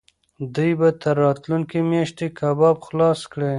دوی 0.55 0.71
به 0.79 0.89
تر 1.01 1.15
راتلونکې 1.25 1.79
میاشتې 1.91 2.25
کتاب 2.37 2.75
خلاص 2.87 3.19
کړي. 3.31 3.49